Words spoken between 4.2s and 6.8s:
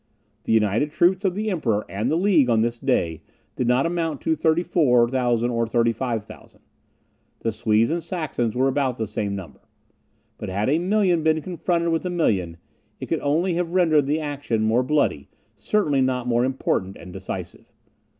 to 34,000 or 35,000 men;